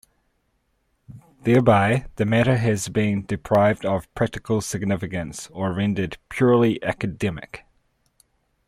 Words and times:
Thereby 1.43 2.07
the 2.15 2.25
matter 2.25 2.57
has 2.57 2.89
been 2.89 3.23
deprived 3.23 3.85
of 3.85 4.11
practical 4.15 4.59
significance 4.59 5.45
or 5.53 5.73
rendered 5.73 6.17
purely 6.27 6.81
academic. 6.81 7.67